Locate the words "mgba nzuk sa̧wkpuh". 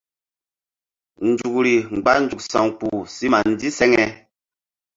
1.95-2.99